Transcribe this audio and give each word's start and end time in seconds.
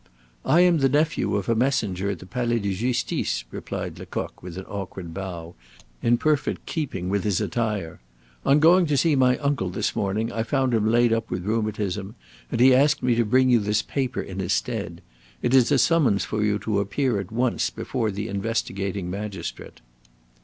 "I 0.45 0.61
am 0.61 0.79
the 0.79 0.89
nephew 0.89 1.35
of 1.35 1.47
a 1.47 1.53
messenger 1.53 2.09
at 2.09 2.17
the 2.17 2.25
Palais 2.25 2.57
de 2.57 2.73
Justice," 2.73 3.43
replied 3.51 3.99
Lecoq 3.99 4.41
with 4.41 4.57
an 4.57 4.65
awkward 4.65 5.13
bow, 5.13 5.53
in 6.01 6.17
perfect 6.17 6.65
keeping 6.65 7.07
with 7.07 7.23
his 7.23 7.39
attire. 7.39 7.99
"On 8.43 8.59
going 8.59 8.87
to 8.87 8.97
see 8.97 9.15
my 9.15 9.37
uncle 9.37 9.69
this 9.69 9.95
morning, 9.95 10.31
I 10.31 10.41
found 10.41 10.73
him 10.73 10.87
laid 10.89 11.13
up 11.13 11.29
with 11.29 11.45
rheumatism; 11.45 12.15
and 12.51 12.59
he 12.59 12.73
asked 12.73 13.03
me 13.03 13.13
to 13.13 13.23
bring 13.23 13.51
you 13.51 13.59
this 13.59 13.83
paper 13.83 14.23
in 14.23 14.39
his 14.39 14.53
stead. 14.53 15.03
It 15.43 15.53
is 15.53 15.71
a 15.71 15.77
summons 15.77 16.25
for 16.25 16.43
you 16.43 16.57
to 16.57 16.79
appear 16.79 17.19
at 17.19 17.31
once 17.31 17.69
before 17.69 18.09
the 18.09 18.27
investigating 18.27 19.07
magistrate." 19.07 19.81